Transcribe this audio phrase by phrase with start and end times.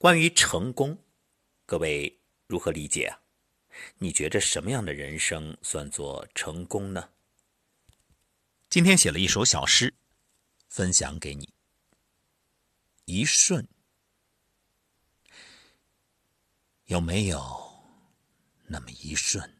[0.00, 0.96] 关于成功，
[1.66, 3.20] 各位如何理解啊？
[3.98, 7.10] 你觉着什么样的人生算作成功呢？
[8.70, 9.92] 今天写了一首小诗，
[10.70, 11.52] 分享给你。
[13.04, 13.68] 一瞬，
[16.86, 17.84] 有没有
[18.68, 19.54] 那么一瞬，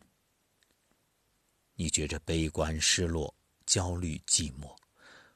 [1.75, 3.34] 你觉着悲观、失落、
[3.66, 4.75] 焦虑、寂寞，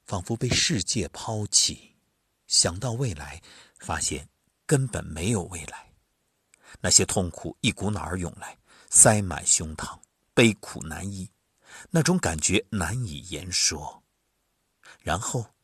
[0.07, 1.95] 仿佛被世界抛弃？
[2.47, 3.43] 想到未来，
[3.79, 4.27] 发现
[4.67, 5.93] 根本没有未来。
[6.81, 8.59] 那些痛苦一股脑儿涌来，
[8.91, 10.01] 塞满胸膛，
[10.35, 11.31] 悲苦难抑，
[11.91, 14.03] 那种感觉难以言说。
[15.01, 15.55] 然后，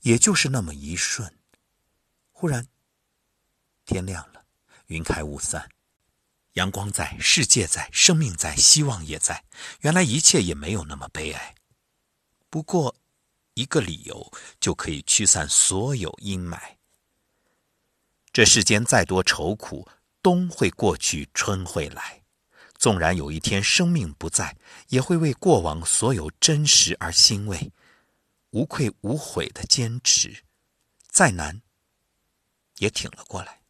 [0.00, 1.38] 也就是那么一瞬。
[2.30, 2.66] 忽然，
[3.84, 4.44] 天亮了，
[4.86, 5.68] 云开雾散，
[6.54, 9.44] 阳光在，世界在，生命在，希望也在。
[9.80, 11.54] 原来一切也没有那么悲哀。
[12.48, 12.96] 不过，
[13.54, 16.58] 一个理由就可以驱散所有阴霾。
[18.32, 19.86] 这世间再多愁苦，
[20.22, 22.22] 冬会过去，春会来。
[22.78, 24.56] 纵然有一天生命不在，
[24.88, 27.70] 也会为过往所有真实而欣慰，
[28.50, 30.44] 无愧无悔的坚持。
[31.08, 31.60] 再难。
[32.78, 33.60] 也挺了过来，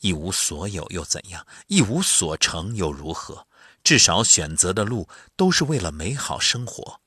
[0.00, 1.44] 一无所有又怎样？
[1.66, 3.46] 一无所成又如何？
[3.82, 7.00] 至少选择的路都是为了美好生活。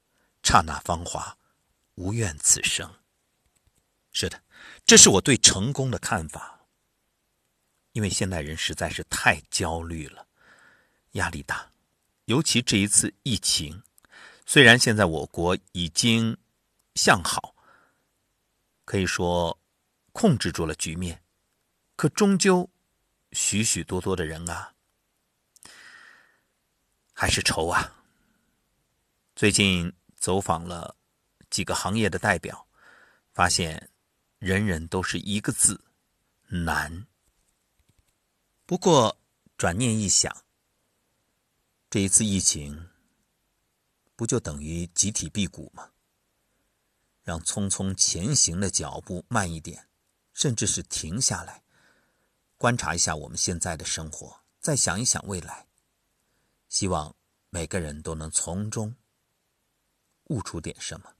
[0.43, 1.37] 刹那芳华，
[1.95, 2.93] 无怨此生。
[4.11, 4.43] 是的，
[4.85, 6.60] 这是我对成功的看法。
[7.93, 10.25] 因为现代人实在是太焦虑了，
[11.13, 11.69] 压力大，
[12.25, 13.83] 尤其这一次疫情，
[14.45, 16.37] 虽然现在我国已经
[16.95, 17.53] 向好，
[18.85, 19.59] 可以说
[20.11, 21.21] 控制住了局面。
[21.95, 22.69] 可终究，
[23.33, 24.73] 许许多多的人啊，
[27.13, 28.03] 还是愁啊。
[29.35, 30.95] 最近走访了
[31.49, 32.67] 几个行业的代表，
[33.33, 33.89] 发现
[34.39, 35.79] 人人都是一个字：
[36.47, 37.05] 难。
[38.71, 39.19] 不过
[39.57, 40.45] 转念一想，
[41.89, 42.87] 这一次疫情，
[44.15, 45.91] 不就等于集体辟谷吗？
[47.21, 49.89] 让匆匆前行的脚步慢一点，
[50.31, 51.63] 甚至是停下来。
[52.55, 55.67] 观察一下我们现在的生活，再想一想未来。
[56.69, 57.13] 希望
[57.49, 58.95] 每个人都能从中
[60.27, 61.17] 悟出点什么。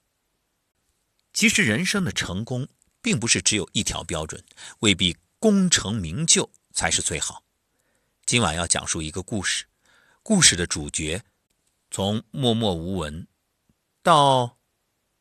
[1.34, 2.70] 其实人生的成功
[3.02, 4.42] 并不是只有一条标准，
[4.80, 7.44] 未必功成名就才是最好。
[8.31, 9.66] 今晚要讲述一个故事，
[10.24, 11.22] 故事的主角
[11.90, 13.28] 从默默无闻
[14.02, 14.58] 到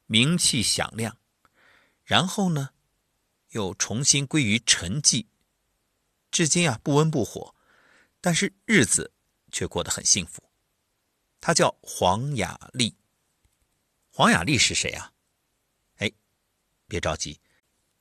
[0.07, 1.19] 名气响亮，
[2.05, 2.71] 然后呢，
[3.49, 5.27] 又重新归于沉寂。
[6.31, 7.57] 至今啊不温不火，
[8.21, 9.13] 但是日子
[9.51, 10.45] 却过得很幸福。
[11.41, 12.95] 他叫黄雅莉。
[14.09, 15.13] 黄雅莉是谁啊？
[15.97, 16.13] 哎，
[16.87, 17.41] 别着急，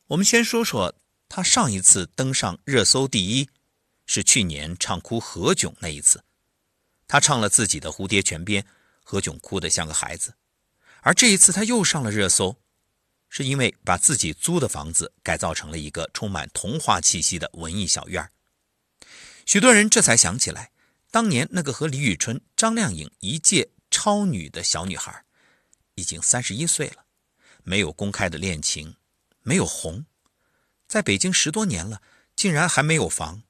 [0.05, 0.93] 我们先说说
[1.27, 3.49] 他上一次登上热搜第一，
[4.09, 6.23] 是去年唱哭何炅那一次。
[7.07, 8.63] 他唱了自己的《蝴蝶泉边》，
[9.03, 10.33] 何炅哭得像个孩子。
[11.01, 12.57] 而这一次他又上了热搜。
[13.31, 18.27] 是因为把自己租的房子改造成了一个充满童话气息的文艺小院
[19.45, 20.71] 许多人这才想起来，
[21.11, 25.25] 当年那个和李宇春、张靓颖一届超女的小女孩，
[25.93, 27.05] 已经三十一岁了，
[27.61, 28.95] 没有公开的恋情，
[29.43, 30.07] 没有红，
[30.87, 32.01] 在北京十多年了，
[32.35, 33.43] 竟然还没有房。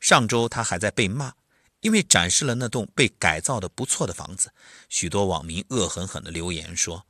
[0.00, 1.34] 上周他还在被骂，
[1.80, 4.52] 因为展示了那栋被改造的不错的房子，
[4.88, 7.06] 许多网民恶狠狠地留言说。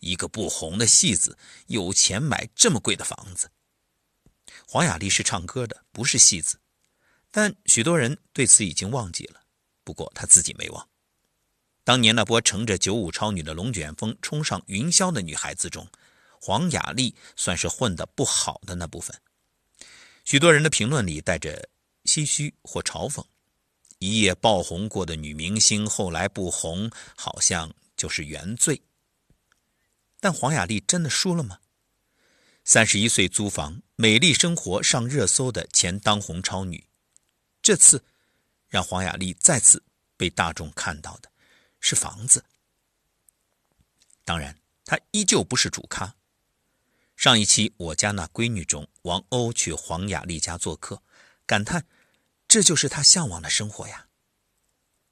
[0.00, 3.50] 一个不红的戏子，有钱买这么贵的房子。
[4.64, 6.60] 黄雅莉是唱歌的，不是戏子，
[7.32, 9.40] 但许多人对此已经忘记了。
[9.82, 10.88] 不过她自己没忘。
[11.82, 15.88] 当年那波乘着九五超女的龙卷风冲上云霄的女孩子中，
[16.40, 19.20] 黄雅莉算是混得不好的那部分。
[20.24, 21.68] 许多人的评论里带着
[22.08, 23.22] 唏嘘或嘲讽：
[23.98, 28.80] 一夜爆红过的女明星，后来不红，好像就是原罪。
[30.18, 31.60] 但黄雅莉真的输了吗？
[32.64, 36.88] 三十一岁租房，美丽生活上热搜的前当红超女，
[37.60, 38.02] 这次
[38.68, 39.84] 让黄雅莉再次
[40.16, 41.30] 被大众看到的
[41.78, 42.44] 是房子。
[44.24, 46.14] 当然，她依旧不是主咖。
[47.16, 51.02] 上一期《我家那闺女》中，王鸥去黄雅莉家做客，
[51.46, 51.86] 感叹
[52.48, 54.08] 这就是她向往的生活呀。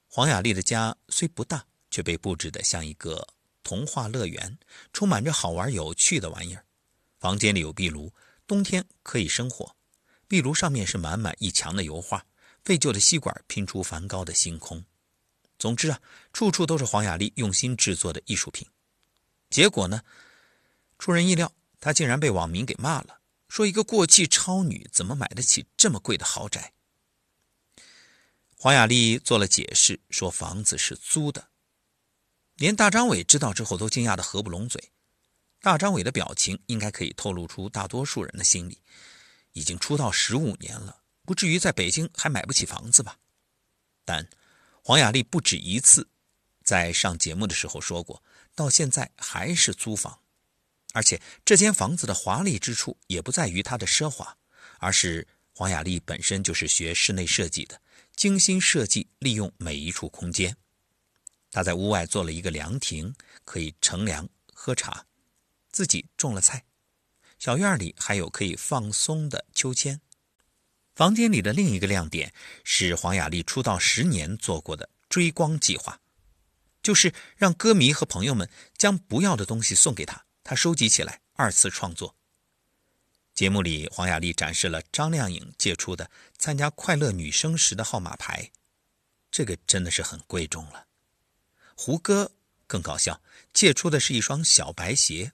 [0.09, 3.29] 黄雅莉的家虽不大，却被布置得像一个。
[3.63, 4.59] 童话乐园
[4.93, 6.65] 充满着好玩有趣的玩意儿，
[7.19, 8.13] 房间里有壁炉，
[8.47, 9.75] 冬天可以生火。
[10.29, 12.25] 壁炉上面是满满一墙的油画，
[12.63, 14.85] 废旧的吸管拼出梵高的星空。
[15.59, 16.01] 总之啊，
[16.33, 18.69] 处处都是黄雅莉用心制作的艺术品。
[19.51, 20.03] 结果呢，
[21.01, 23.19] 出人意料，她竟然被网民给骂了，
[23.49, 26.73] 说一个过气超女怎么买得起这么贵的豪宅？
[28.59, 31.49] 黄雅丽做了解释，说房子是租的。
[32.55, 34.93] 连大张伟知道之后都惊讶的合不拢嘴。
[35.61, 38.83] 大张伟的表情应该可以透露出大多数人的心理。
[39.53, 43.19] 已经出道十五年了，不至于在北京还买不起房子吧？
[44.05, 44.27] 但
[44.83, 46.09] 黄雅丽不止一次
[46.63, 48.23] 在上节目的时候说过，
[48.55, 50.21] 到现在还是租房，
[50.93, 54.37] 而且这间房子的华丽之处也不在于它的奢华，
[54.79, 57.81] 而是黄雅丽本身就是学室内设计的，
[58.17, 60.57] 精心设计利用每一处空间。
[61.51, 63.15] 他在屋外做了一个凉亭，
[63.45, 65.07] 可以乘凉喝茶，
[65.71, 66.65] 自己种了菜。
[67.39, 70.01] 小院里还有可以放松的秋千。
[70.95, 72.33] 房间里的另一个亮点
[72.65, 76.01] 是黄雅莉出道十年做过的追光计划，
[76.83, 78.49] 就是让歌迷和朋友们
[78.79, 82.16] 将不要的东西送给她，她收集起来二次创作。
[83.37, 88.51] 节目里，黄雅莉展示了张靓颖借出的参加快乐女声时的号码牌，
[89.31, 90.87] 这个真的是很贵重了。
[91.75, 92.33] 胡歌
[92.67, 93.21] 更搞笑，
[93.53, 95.33] 借出的是一双小白鞋。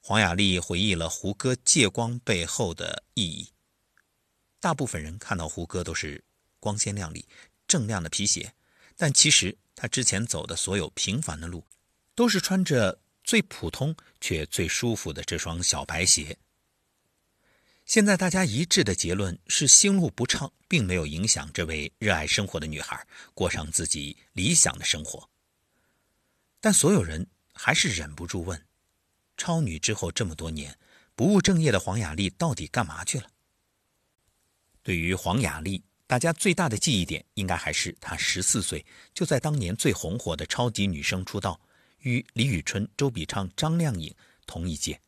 [0.00, 3.50] 黄雅莉回忆了胡歌借光背后的意义。
[4.60, 6.22] 大部分人看到胡歌都是
[6.60, 7.26] 光鲜亮丽、
[7.66, 8.54] 锃亮的皮鞋，
[8.96, 11.66] 但其实他之前走的所有平凡的路，
[12.14, 16.38] 都是穿着最普通却最舒服的这双小白鞋。
[17.88, 23.02] 现在大家一致的结论是，心路不畅并没有影响这位热爱生活的女孩
[23.32, 25.26] 过上自己理想的生活。
[26.60, 28.62] 但所有人还是忍不住问。
[29.38, 30.78] 超女之后这么多年，
[31.14, 33.30] 不务正业的黄雅莉到底干嘛去了？
[34.82, 38.84] 对于黄雅莉，大家最大的记忆点应该还是她十四岁
[39.14, 41.58] 就在当年最红火的超级女声出道，
[42.00, 44.14] 与李宇春、周笔畅、张靓颖
[44.44, 45.00] 同一届。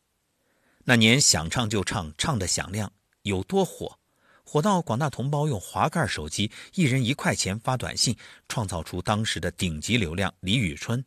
[0.85, 2.91] 那年想唱就唱，唱的响亮，
[3.21, 3.99] 有多火？
[4.43, 8.17] 火到广大同胞用滑盖手机，一人一块钱发短信，
[8.49, 10.33] 创造出当时的顶级流量。
[10.41, 11.03] 李宇春。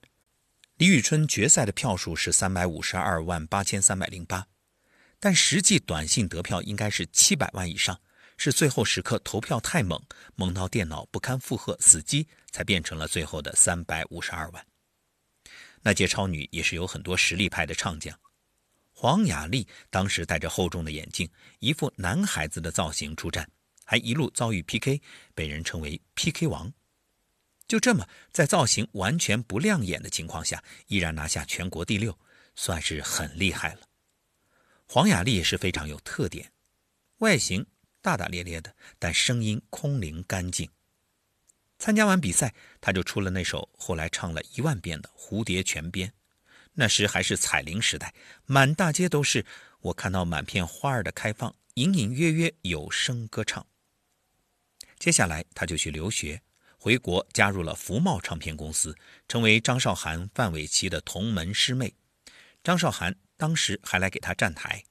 [0.77, 4.47] 李宇春决赛的票数是三百五十二万八千三百零八，
[5.21, 8.01] 但实际短信得票应该是七百万以上，
[8.39, 10.01] 是最后时刻投票太猛，
[10.35, 14.67] 猛到电脑不堪负荷死机，才变成了最后的三百五十二万。
[15.83, 18.19] 那届超女也是有很多实力派的唱将，
[18.97, 23.51] 黄雅莉当时戴着厚重的眼镜，一副男孩子的造型出战，
[23.85, 25.03] 还一路遭遇 PK，
[25.35, 26.73] 被人称为 PK 王。
[27.67, 32.17] 就这么，在造型完全不亮眼的情况下，依然拿下全国第六，
[32.55, 33.81] 算是很厉害了。
[34.87, 36.53] 黄雅莉也是非常有特点，
[37.19, 37.67] 外形
[38.01, 40.71] 大大咧咧的，但声音空灵干净。
[41.79, 46.09] 参加完比赛，她就出了那首后来唱了一万遍的《蝴蝶泉边》，
[46.75, 48.15] 那时还是彩铃时代，
[48.47, 49.45] 满大街都是。
[49.81, 53.67] 我看到满片花儿的开放，隐隐约约有声歌唱。
[54.99, 56.41] 接下来，他就去留学。
[56.79, 61.95] 回国加入了福茂唱片公司，成为张韶涵、范玮琪的同门师妹。
[62.63, 64.85] 张韶涵当时还来给他站台，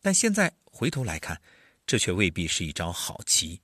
[0.00, 1.40] 但现在回头来看，
[1.86, 3.60] 这却未必是一招好棋。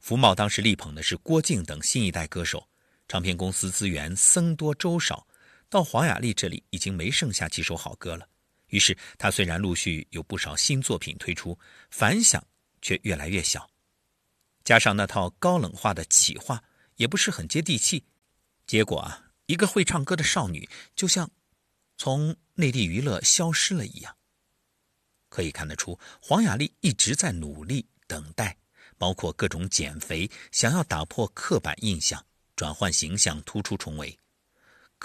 [0.00, 2.68] 福茂当时力捧的是郭靖等新一代歌手，
[3.08, 5.26] 唱片公司资源僧多粥少，
[5.68, 8.28] 到黄雅莉这里已经没剩下几首好歌了。
[8.68, 11.58] 于是她虽然陆续有不少新作品推出，
[11.90, 12.44] 反响
[12.80, 13.68] 却越来越小。
[14.64, 16.62] 加上那套高冷化的企划。
[16.96, 18.06] 也不是很接地气，
[18.66, 21.30] 结果啊，一个会唱歌的少女就像
[21.98, 24.16] 从内地娱乐消失了一样。
[25.28, 28.56] 可以看得出，黄雅莉一直在努力等待，
[28.96, 32.24] 包括各种减肥，想要打破刻板印象，
[32.56, 34.18] 转换形象，突出重围。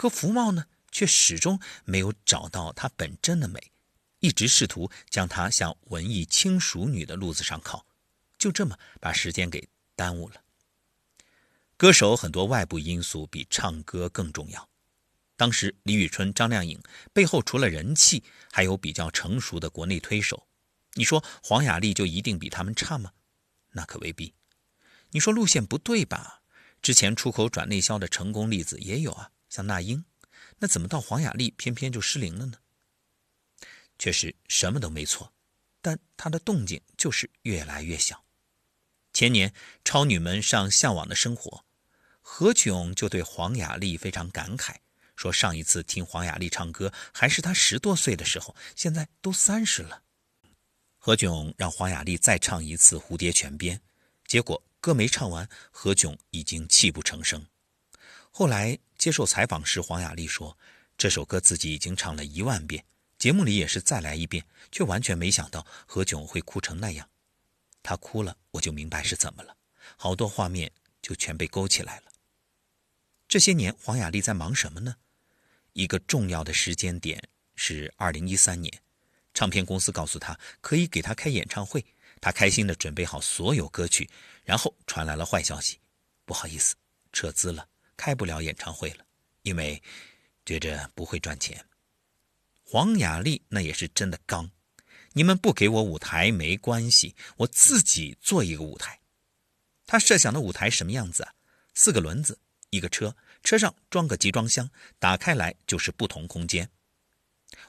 [0.02, 3.72] 可福茂呢，却始终没有找到她本真的美，
[4.20, 7.86] 一直试图将她向文艺轻熟女的路子上靠，
[8.36, 10.42] 就这么把时间给耽误了。
[11.78, 14.68] 歌手很多外部因素比唱歌更重要。
[15.38, 16.82] 当时李宇春、张靓颖
[17.14, 20.48] 背后除了人气，还有比较成熟的国内推手。
[20.96, 23.12] 你说黄雅莉就一定比他们差吗？
[23.74, 24.34] 那可未必。
[25.12, 26.42] 你说路线不对吧？
[26.82, 30.04] 之前出口转内销的成功例子也有啊，像那英。
[30.58, 32.58] 那怎么到黄雅莉偏偏就失灵了呢？
[34.00, 35.32] 确实什么都没错，
[35.82, 38.24] 但她的动静就是越来越小。
[39.14, 39.54] 前年
[39.86, 41.58] 超女们上《向往的生活》。
[42.24, 44.76] 何炅就对黄雅莉非常感慨，
[45.16, 50.04] 说上一次听黄雅莉唱歌还是她十多岁的时候，现在都三十了。
[50.98, 53.78] 何炅让黄雅莉再唱一次《蝴蝶泉边》，
[54.28, 57.46] 结果歌没唱完，何炅已经泣不成声。
[58.34, 60.58] 后来接受采访时，黄雅莉说，
[60.98, 62.86] 这首歌自己已经唱了一万遍，
[63.20, 67.10] 节目里也是再来一遍，却完全没想到何炅会哭成那样。
[67.84, 69.58] 他哭了，我就明白是怎么了，
[69.98, 70.72] 好多画面
[71.02, 72.04] 就全被勾起来了。
[73.28, 74.96] 这些年，黄雅莉在忙什么呢？
[75.74, 77.22] 一个重要的时间点
[77.56, 78.82] 是二零一三年，
[79.34, 81.86] 唱片公司告诉他可以给他开演唱会，
[82.22, 84.10] 他开心的准备好所有歌曲，
[84.46, 85.80] 然后传来了坏消息，
[86.24, 86.76] 不好意思，
[87.12, 87.68] 撤资了，
[88.02, 89.06] 开不了演唱会了，
[89.44, 89.80] 因为
[90.44, 91.64] 觉着不会赚钱。
[92.64, 94.50] 黄雅莉那也是真的刚，
[95.14, 99.00] 你们不给我舞台没关系，我自己做一个舞台。
[99.86, 101.36] 他设想的舞台什么样子啊？
[101.76, 102.40] 四个轮子，
[102.72, 104.68] 一个车，车上装个集装箱，
[104.98, 106.68] 打开来就是不同空间。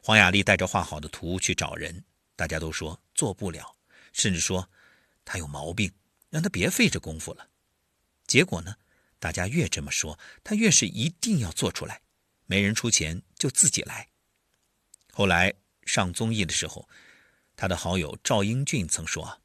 [0.03, 2.03] 黄雅莉带着画好的图去找人，
[2.37, 3.77] 大家都说做不了，
[4.15, 4.67] 甚至说
[5.27, 5.93] 他有毛病，
[6.31, 7.51] 让他别费这功夫了。
[8.27, 8.75] 结果呢，
[9.23, 12.01] 大家越这么说，他越是一定要做出来，
[12.47, 14.09] 没人出钱就自己来。
[15.13, 16.89] 后来上综艺的时候，
[17.55, 19.41] 他的好友赵英俊曾说：“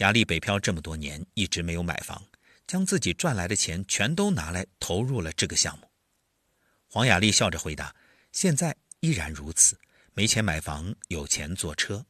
[0.00, 2.24] 雅丽北漂这么多年，一直没有买房，
[2.66, 5.90] 将自己赚来的钱全都拿来投入了这个项目。”
[6.88, 7.94] 黄雅莉笑着回答
[8.32, 9.78] ：“现在依然如此，
[10.14, 12.06] 没钱买房，有钱坐车。”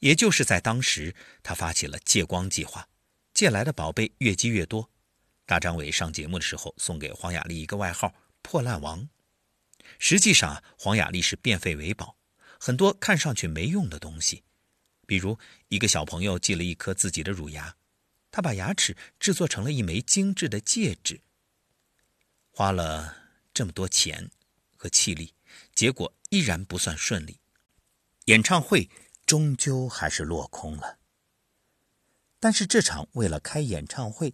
[0.00, 2.88] 也就是在当时，他发起了借光计划，
[3.32, 4.90] 借来的宝贝越积越多。
[5.52, 9.06] 大张伟上节目的时候，送给黄雅莉一个外号“破烂王”。
[10.00, 12.16] 实际上，黄雅莉是变废为宝，
[12.58, 14.44] 很多看上去没用的东西，
[15.06, 17.76] 比如一个小朋友寄了一颗自己的乳牙，
[18.30, 21.20] 他把牙齿制作成了一枚精致的戒指。
[22.50, 23.14] 花了
[23.52, 24.30] 这么多钱
[24.74, 25.34] 和气力，
[25.74, 27.40] 结果依然不算顺利，
[28.24, 28.88] 演唱会
[29.26, 30.96] 终究还是落空了。
[32.40, 34.32] 但是这场为了开演唱会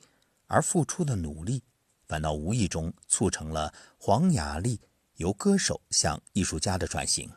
[0.49, 1.63] 而付出的努力，
[2.07, 4.81] 反倒无意中促成了黄雅莉。
[5.19, 7.29] 由歌手向艺术家的转型。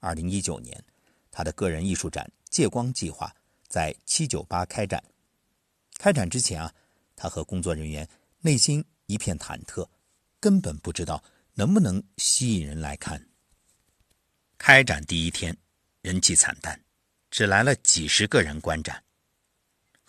[0.00, 0.82] 二零一九年，
[1.30, 3.30] 他的个人艺术展“借光计划”
[3.68, 5.04] 在七九八开展。
[5.98, 6.74] 开展之前啊，
[7.14, 8.08] 他和工作人员
[8.40, 9.86] 内心一片忐忑，
[10.40, 13.28] 根本不知道能不能吸引人来看。
[14.56, 15.54] 开展第一天，
[16.00, 16.82] 人气惨淡，
[17.30, 19.04] 只来了几十个人观展。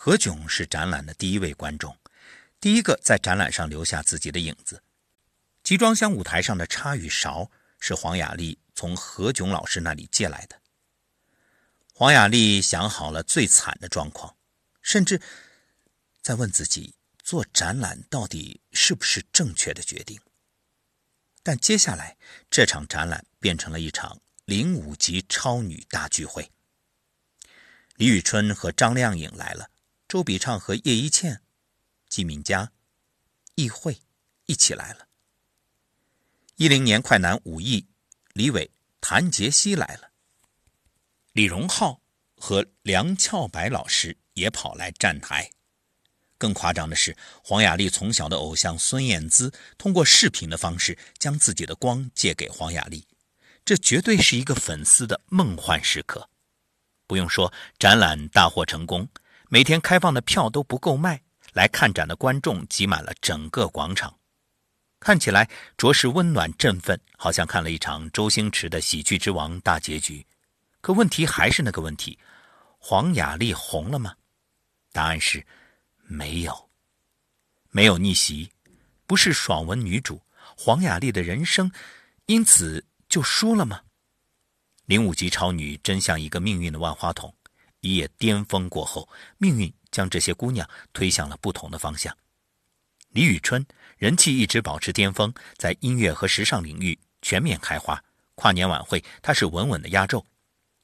[0.07, 1.97] 何炅是展览的第一位观众，
[2.61, 4.81] 第一个在展览上留下自己的影子。
[5.63, 10.61] 集装箱舞台上的叉与勺是黄雅莉从何炅老师那里借来的。
[11.93, 14.37] 黄雅莉想好了最惨的状况，
[14.81, 15.21] 甚至
[16.21, 20.17] 在问自己做展览到底是不是正确的决定。
[21.43, 22.15] 但接下来
[22.49, 26.49] 这场展览变成了一场零五级超女大聚会。
[27.97, 29.69] 李宇春和张靓颖来了，
[30.07, 31.41] 周笔畅和叶一茜、
[32.07, 32.71] 季敏佳、
[33.55, 33.99] 易慧
[34.45, 35.07] 一起来了。
[36.55, 37.85] 一零年快男武艺，
[38.31, 38.71] 李伟、
[39.01, 40.09] 谭杰希来了。
[41.33, 42.01] 李荣浩
[42.37, 45.51] 和梁翘柏老师也跑来站台。
[46.37, 53.05] 更夸张的是，黄雅莉从小的偶像孙燕姿通过视频的方式将自己的光借给黄雅莉，
[53.65, 56.29] 这绝对是一个粉丝的梦幻时刻。
[57.07, 59.09] 不用说，展览大获成功，
[59.49, 61.21] 每天开放的票都不够卖，
[61.53, 64.13] 来看展的观众挤满了整个广场。
[64.99, 70.25] 看起来着实温暖振奋，好像看了一场周星驰的《喜剧之王》大结局。
[70.81, 72.19] 可问题还是那个问题：
[72.77, 74.13] 黄雅莉红了吗？
[74.91, 75.45] 答案是
[76.07, 76.69] 没有，
[77.69, 78.49] 没有逆袭，
[79.05, 80.21] 不是爽文女主，
[80.57, 81.71] 黄雅莉的人生
[82.25, 83.81] 因此就输了吗？
[84.85, 87.33] 零五级超女真像一个命运的万花筒，
[87.87, 92.15] 一夜巅峰过后，命运将这些姑娘推向了不同的方向。
[93.11, 93.65] 李宇春
[93.97, 98.03] 人气一直保持巅峰，在音乐和时尚领域全面开花。
[98.35, 100.25] 跨年晚会，她是稳稳的压轴。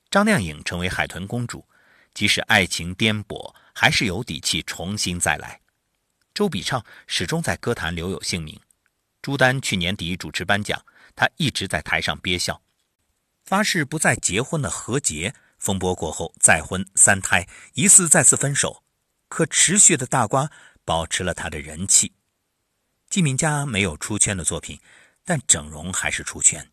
[0.10, 1.68] 张靓颖成为海豚公主，
[2.14, 5.60] 即使爱情颠簸，还是有底气重新再来。
[6.34, 8.58] 周笔畅始终在歌坛留有姓名。
[9.22, 10.84] 朱丹去年底主持颁奖，
[11.16, 12.62] 她一直在台上憋笑。
[13.44, 18.84] 发誓不再结婚的何洁，风波过后再婚三胎，疑似再次分手，
[19.30, 20.52] 可持续的大瓜
[20.84, 22.12] 保持了他的人气。
[23.10, 24.78] 季敏佳没有出圈的作品，
[25.24, 26.70] 但整容还是出圈。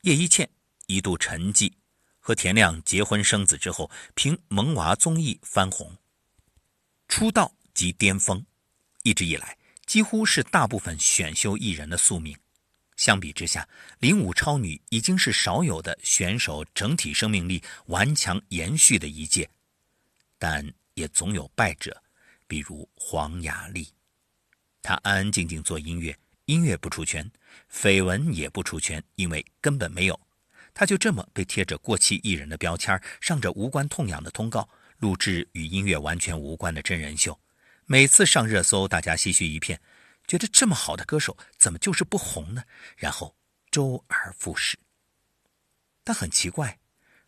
[0.00, 0.50] 叶一茜
[0.88, 1.72] 一度沉寂，
[2.18, 5.96] 和田亮结婚生子之后，凭《萌娃》综艺翻红。
[7.06, 8.44] 出道即巅峰，
[9.04, 12.36] 一直以来几乎是大部分选秀艺人的宿命。
[13.00, 13.66] 相比之下，
[13.98, 19.48] 零五超女已经是少有的选手整体生命力顽强延续的一届，
[20.38, 22.02] 但也总有败者，
[22.46, 23.88] 比如黄雅莉。
[24.82, 26.14] 她安安静静做音乐，
[26.44, 27.26] 音乐不出圈，
[27.72, 30.20] 绯闻也不出圈，因为根本没有。
[30.74, 37.40] 她就这么被贴着过气艺人的标签，上着无关痛痒的通告，录制与音乐完全无关的真人秀。
[37.86, 39.80] 每次上热搜，大家唏嘘一片，
[40.30, 42.62] 觉得这么好的歌手怎么就是不红呢？
[42.96, 43.34] 然后
[43.68, 44.78] 周而复始。
[46.04, 46.78] 但很奇怪，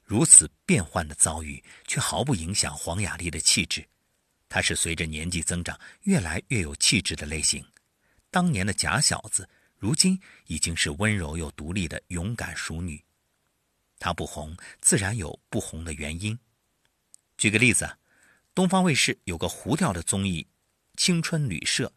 [0.05, 3.85] 如此变幻的遭遇却毫不影响黄雅莉的气质。
[4.49, 7.67] 她是随着年纪增长越来越有气质的类型。
[8.31, 10.17] 当年的假小子，如今
[10.47, 13.05] 已经是温柔又独立的勇敢淑女。
[13.99, 16.39] 她不红，自然有不红的原因。
[17.37, 17.99] 举个例子，
[18.55, 20.45] 东方卫视有个糊掉的综艺
[20.97, 21.89] 《青春旅社》，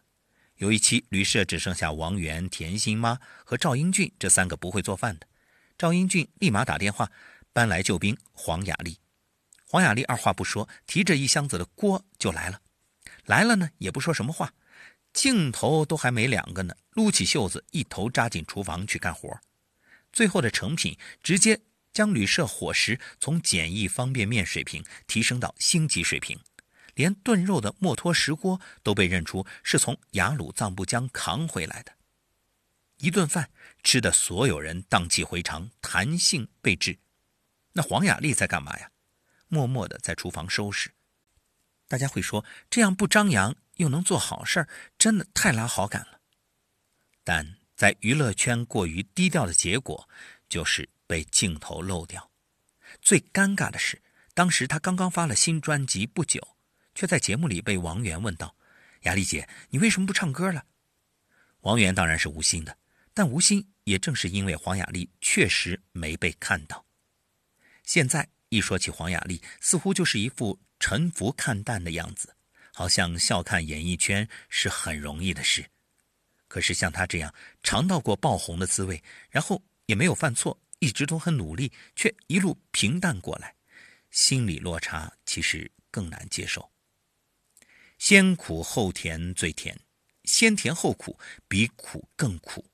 [0.57, 5.27] 有一期旅社只剩下王源、甜心妈和赵英俊这三个不会做饭的。
[5.77, 7.11] 赵英俊立马打电话
[7.51, 8.97] 搬来救兵黄雅莉，
[9.67, 12.61] 黄雅莉二话不说，提着一箱子的锅就来了。
[13.25, 14.53] 来了呢，也不说什么话，
[15.11, 19.37] 镜头都还没两个呢，撸起袖子一头扎进厨房去干活。
[20.13, 21.59] 最后的成品直接
[21.91, 26.39] 将旅社伙食从简易方便面水平提升到星级水平，
[26.95, 31.93] 连炖肉的墨脱石锅都被认出是从雅鲁藏布江扛回来的。
[32.97, 33.49] 一顿饭
[33.83, 36.97] 吃的所有人荡气回肠，弹性备至。
[37.73, 38.89] 那黄雅莉在干嘛呀？
[39.47, 40.91] 默默的在厨房收拾。
[41.87, 46.21] 大家会说，这样不张扬又能做好事儿，真的太拉好感了。
[47.23, 50.09] 但在娱乐圈过于低调的结果，
[50.47, 52.31] 就是被镜头漏掉。
[53.01, 54.01] 最尴尬的是，
[54.33, 56.54] 当时她刚刚发了新专辑不久，
[56.95, 58.55] 却在节目里被王源问道
[59.03, 60.65] ：“雅丽姐，你为什么不唱歌了？”
[61.61, 62.77] 王源当然是无心的。
[63.17, 66.85] 但无心，也正是因为黄雅莉确实没被看到。
[67.81, 72.35] 现在一说起黄雅莉，似乎就是一副沉浮看淡的样子，
[72.73, 75.65] 好像笑看演艺圈是很容易的事。
[76.49, 77.33] 可是像她这样
[77.63, 83.55] 尝到过爆红的滋味，然后也没有犯错，一直都很努力，却一路平淡过来，
[84.11, 86.69] 心理落差其实更难接受。
[87.97, 89.79] 先苦后甜最甜，
[90.23, 92.65] 先甜后苦比苦更苦。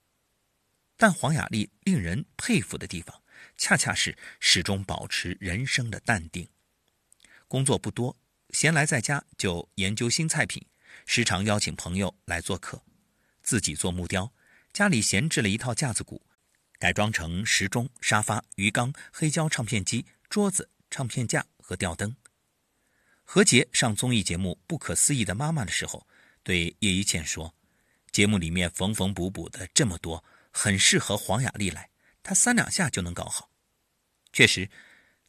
[0.98, 3.24] 但黄雅莉令人佩服的地方，
[3.58, 6.48] 恰恰是始终保持人生的淡定。
[7.48, 8.18] 工作不多，
[8.52, 10.66] 闲来在家就研究新菜品，
[11.06, 12.84] 时常邀请朋友来做客，
[13.42, 14.32] 自己做木雕。
[14.74, 16.26] 家里闲置了一套架子鼓，
[16.80, 22.16] 改装成时钟、沙发、鱼缸、黑胶唱片机、桌子、唱片架和吊灯。
[23.34, 26.06] 何洁上综艺节目《不可思议的妈妈》的时候，
[26.44, 27.56] 对叶一茜说
[28.12, 31.92] ：“节目里面缝缝补补的这么多。”很适合黄雅莉来，
[32.24, 33.50] 她三两下就能搞好。
[34.34, 34.70] 确实，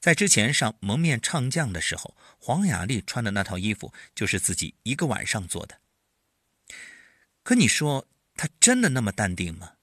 [0.01, 5.79] 在之前上《蒙面唱将》的时候，黄雅莉穿的那套衣服就是自己一个晚上做的。
[7.45, 9.75] 可你说她真的那么淡定吗？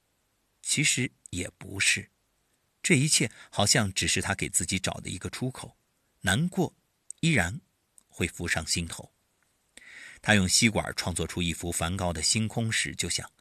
[0.61, 2.09] 其实也不是，
[2.83, 5.77] 这一切好像只是她给自己找的一个出口。
[6.23, 6.75] 难过
[7.21, 7.61] 依然
[8.19, 9.09] 会浮上心头。
[10.21, 13.31] 他用吸管创作出一幅梵高的星空时，就想。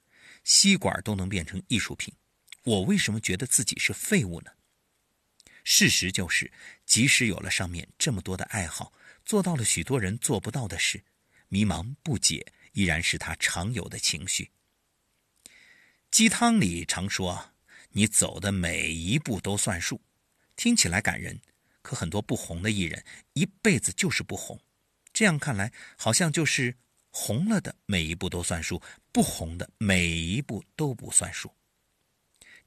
[0.44, 2.14] 吸管都能变成艺术品，
[2.62, 4.52] 我为什么觉得自己是废物呢？
[5.64, 6.50] 事实就是，
[6.86, 8.92] 即使有了上面这么多的爱好，
[9.24, 11.02] 做到了许多人做不到的事，
[11.48, 14.52] 迷茫不解依然是他常有的情绪。
[16.10, 17.50] 鸡汤里常说
[17.90, 20.00] ：“你走的每一步都算数”，
[20.56, 21.38] 听起来感人。
[21.82, 24.58] 可很多不红的艺人一辈子就是不红，
[25.18, 26.76] 这样看来，好像就是。
[27.10, 31.52] 红了的每一步都算数，不红的每一步都不算数。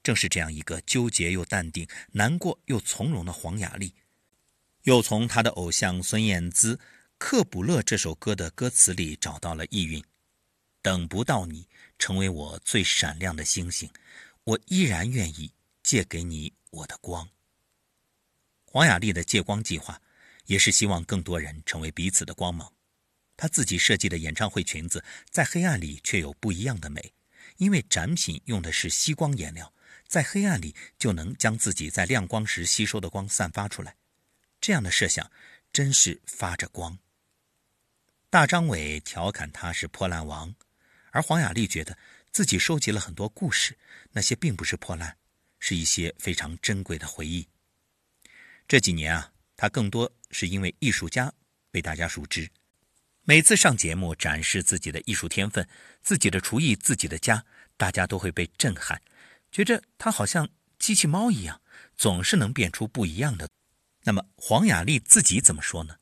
[0.02, 3.94] 正是这样一个纠结又淡定、难过又从容的黄雅莉，
[4.82, 6.74] 又从她的偶像孙燕姿
[7.16, 10.04] 《克卜勒》这首歌的歌词里找到了意蕴。
[10.82, 11.66] 等不到你
[11.98, 13.88] 成为我最闪亮的星星，
[14.44, 15.50] 我依然愿意
[15.82, 17.26] 借给你我的光。
[18.66, 20.02] 黄雅莉的借光计划，
[20.46, 22.72] 也是希望更多人成为彼此的光芒。
[23.36, 27.12] 他自己设计的演唱会裙子，在黑暗里却有不一样的美，
[27.56, 29.72] 因为展品用的是吸光颜料，
[30.06, 33.96] 在黑暗里就能将自己在亮光时吸收的光散发出来。
[34.60, 35.28] 这样的设想
[35.72, 36.96] 真是发着光。
[38.30, 40.54] 大张伟调侃他是破烂王，
[41.10, 41.98] 而黄雅莉觉得
[42.30, 43.76] 自己收集了很多故事，
[44.12, 45.16] 那些并不是破烂，
[45.58, 47.48] 是一些非常珍贵的回忆。
[48.68, 51.32] 这几年啊，他更多是因为艺术家
[51.70, 52.50] 被大家熟知。
[53.24, 55.64] 每次上节目展示自己的艺术天分、
[56.02, 57.44] 自己的厨艺、自己的家，
[57.76, 59.00] 大家都会被震撼，
[59.52, 60.48] 觉着他好像
[60.80, 61.62] 机器猫一样，
[61.96, 63.48] 总是能变出不一样的。
[64.02, 65.94] 那么黄雅莉自己怎么说呢？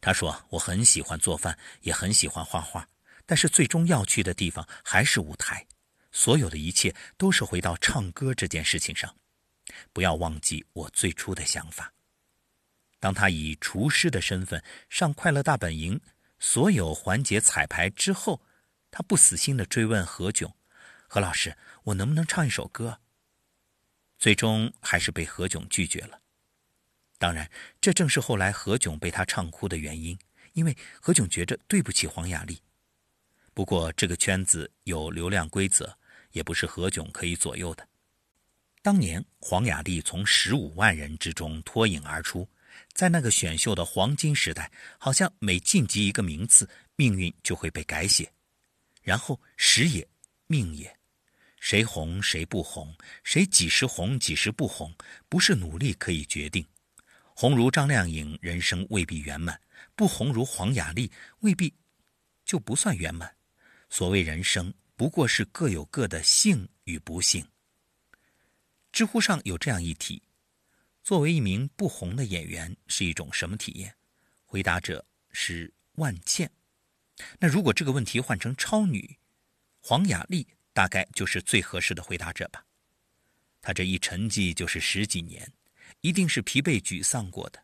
[0.00, 2.86] 她说：“我很喜欢做饭，也很喜欢画画，
[3.24, 5.66] 但是最终要去的地方还是舞台。
[6.12, 9.16] 所有的一切都是回到唱歌这件事情上。
[9.94, 11.93] 不要忘记我最初的想法。
[13.04, 15.98] 当他以厨师的身份上《快乐大本营》
[16.38, 18.40] 所有环节彩排之后，
[18.90, 20.54] 他不死心地追问何炅
[21.06, 23.02] ：“何老师，我能不能唱一首歌？”
[24.18, 26.18] 最终还是被何炅拒绝了。
[27.18, 30.18] 当然，这正是后来何炅被他唱哭的原因，
[30.54, 32.58] 因为何炅觉着对不起黄雅莉。
[33.52, 35.94] 不过，这个圈子有流量规则，
[36.32, 37.86] 也不是何炅可以左右的。
[38.80, 42.48] 当年黄雅莉从十五万人之中脱颖而出，
[42.92, 48.32] 在那个选秀的黄金时代，好像每晋级一个名次，命运就会被改写。
[49.02, 50.06] 然后时也，
[50.46, 50.96] 命也，
[51.58, 54.94] 谁红谁不红，谁几时红几时不红，
[55.28, 56.66] 不是努力可以决定。
[57.34, 59.56] 红如张靓颖，人生未必圆满；
[59.96, 61.10] 不红如黄雅莉，
[61.40, 61.74] 未必
[62.44, 63.34] 就不算圆满。
[63.90, 67.44] 所谓人生，不过是各有各的幸与不幸。
[68.92, 70.22] 知乎上有这样一题：
[71.04, 73.94] 作为一名不红的演员是一种什么体验？
[74.46, 76.50] 回答者是万茜。
[77.38, 79.18] 那如果这个问题换成超女，
[79.82, 82.64] 黄雅莉大概就是最合适的回答者吧。
[83.60, 85.52] 她这一沉寂就是十几年，
[86.00, 87.62] 一定是疲惫沮丧过的。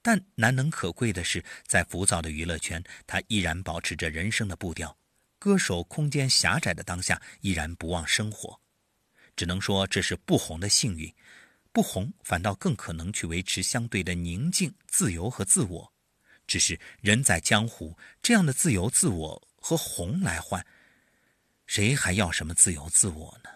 [0.00, 4.96] 但难能可贵的是，在浮躁的娱乐圈，她依然保持着人生的步调。
[5.38, 8.58] 歌手空间狭窄的当下，依然不忘生活，
[9.36, 11.14] 只能说这是不红的幸运。
[11.72, 15.92] 不红反倒更可能去维持相对的宁静、自由和自我。
[16.46, 20.66] 只是人在江湖，这样的自由自我和红来换，
[21.66, 23.50] 谁还要什么自由自我呢？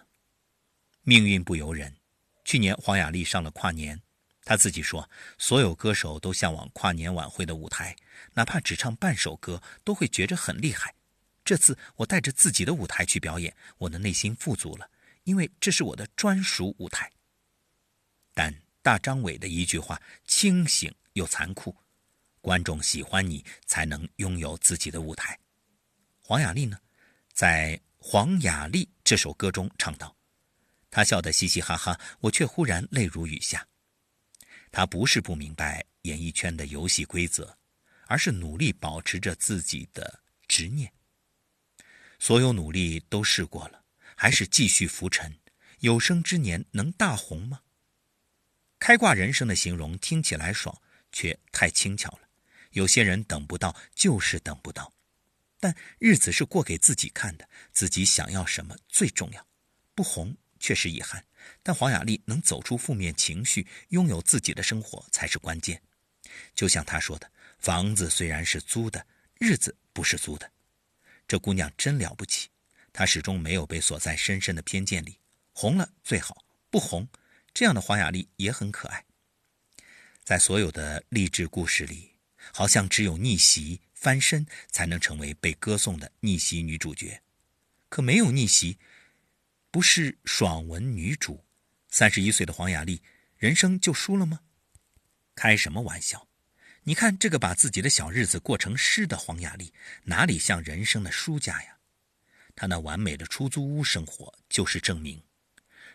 [1.03, 1.97] 命运不由人。
[2.45, 4.01] 去年黄雅莉上了跨年，
[4.45, 7.97] 她自己说，所有歌手都向往跨年晚会的舞台，
[8.35, 10.95] 哪怕只唱半首歌，都会觉着很厉害。
[11.45, 14.89] 这次我带着自己的舞台去表演，我的内心富足了，
[15.25, 17.11] 因为这是我的专属舞台。
[18.35, 21.75] 但大张伟的一句话清醒又残酷：
[22.41, 25.39] 观众喜欢你，才能拥有自己的舞台。
[26.21, 26.79] 黄雅莉呢，
[27.33, 30.15] 在《黄雅莉》这首歌中唱道
[30.91, 33.67] ：“她笑得嘻嘻哈哈，我却忽然泪如雨下。”
[34.71, 37.57] 她不是不明白演艺圈的游戏规则，
[38.07, 40.93] 而是努力保持着自己的执念。
[42.19, 43.85] 所有努力都试过了，
[44.17, 45.39] 还是继续浮沉。
[45.81, 47.61] 有生之年能大红吗？
[48.87, 50.79] 开挂人生的形容听起来爽，
[51.11, 52.29] 却太轻巧了。
[52.73, 54.93] 有些人等不到，就是等不到。
[55.59, 59.47] 但日子是过给自己看的，自己想要什么最重要。
[59.95, 61.25] 不红确实遗憾，
[61.63, 65.81] 但黄雅莉能走出负面情绪，拥有自己的生活才是关键。
[66.55, 69.07] 就像她说的：“房子虽然是租的，
[69.39, 70.53] 日子不是租的。”
[71.27, 72.51] 这姑娘真了不起，
[72.93, 75.19] 她始终没有被锁在深深的偏见里。
[75.55, 77.09] 红了最好，不红，
[77.55, 79.05] 这样的黄雅莉也很可爱。
[80.25, 82.11] 在所有的励志故事里，
[82.53, 87.23] 好像只有逆袭翻身才能成为被歌颂的逆袭女主角。
[87.89, 88.77] 可没有逆袭，
[89.71, 91.45] 不是爽文女主。
[91.89, 93.01] 三十一岁的黄雅莉，
[93.37, 94.41] 人生就输了吗？
[95.37, 96.27] 开什么玩笑！
[96.83, 101.79] 你看这个把自己的小日子过成诗的黄雅莉，哪里像人生的输家呀？
[102.57, 105.23] 她那完美的出租屋生活就是证明，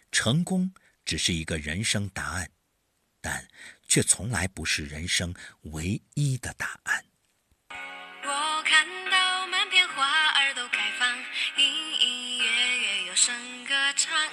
[0.10, 0.74] 成功
[1.10, 2.48] 只是一个人生答案，
[3.20, 3.44] 但
[3.88, 5.34] 却从来不是人生
[5.74, 7.04] 唯一的答案。
[8.24, 11.18] 我看到满片花儿都开放，
[11.58, 11.66] 隐
[12.00, 14.30] 隐约约有声歌唱，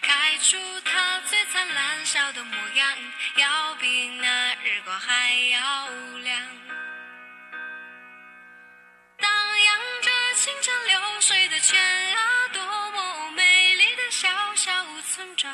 [0.00, 2.96] 开出它最灿烂笑的模样，
[3.38, 6.38] 要比那日光还要亮。
[9.18, 9.28] 荡
[9.64, 11.76] 漾着清澈流水的泉
[12.14, 15.52] 啊，多么美丽的小小村庄。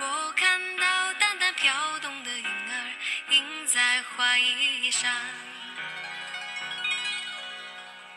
[0.00, 2.94] 我看到淡淡飘动的云儿，
[3.30, 5.10] 映在花衣上。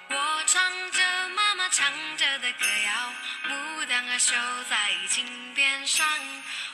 [0.10, 3.14] 我唱着妈妈唱着的歌谣，
[3.50, 4.34] 牡丹儿绣
[4.70, 6.08] 在襟边上。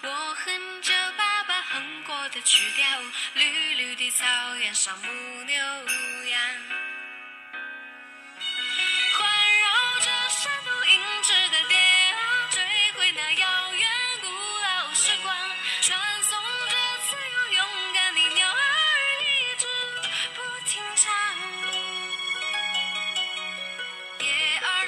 [0.04, 2.86] 我哼着爸爸哼过的曲调，
[3.34, 6.40] 绿绿的草原上牧牛羊。
[9.16, 9.30] 环
[9.62, 12.62] 绕着山路银枝的蝶啊，追
[12.98, 13.48] 回那遥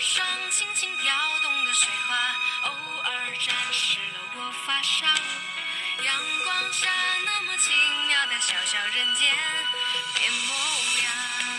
[0.08, 2.72] 霜轻轻飘动的水花，偶
[3.06, 5.08] 尔沾湿了我发梢。
[6.04, 6.88] 阳光下
[7.26, 7.72] 那么奇
[8.08, 9.36] 妙的小小人间
[10.14, 10.54] 变模
[11.02, 11.55] 样。